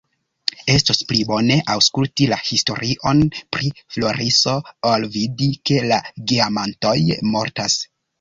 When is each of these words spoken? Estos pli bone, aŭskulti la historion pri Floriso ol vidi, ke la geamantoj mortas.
Estos 0.75 0.99
pli 1.09 1.17
bone, 1.31 1.57
aŭskulti 1.73 2.25
la 2.31 2.39
historion 2.47 3.21
pri 3.57 3.69
Floriso 3.97 4.55
ol 4.93 5.05
vidi, 5.17 5.51
ke 5.71 5.79
la 5.93 6.01
geamantoj 6.33 6.97
mortas. 7.35 7.77